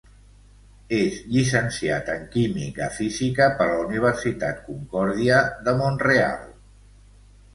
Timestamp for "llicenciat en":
1.33-2.23